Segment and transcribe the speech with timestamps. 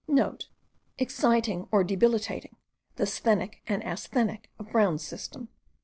[0.35, 2.55] *(* Exciting or debilitating,
[2.95, 5.49] the sthenic and asthenic, of Brown's system.)